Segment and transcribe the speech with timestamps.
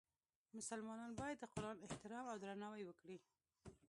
[0.57, 3.17] مسلمان باید د قرآن احترام او درناوی وکړي.